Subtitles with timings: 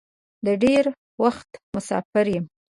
[0.45, 0.91] د ډېره
[1.23, 2.45] وخته مسافر یم.